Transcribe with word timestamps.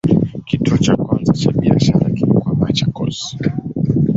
Kituo 0.45 0.77
cha 0.77 0.95
kwanza 0.95 1.33
cha 1.33 1.51
biashara 1.51 2.09
kilikuwa 2.09 2.55
Machakos. 2.55 3.37